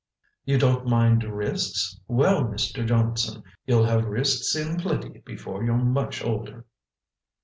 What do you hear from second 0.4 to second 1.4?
"You don't mind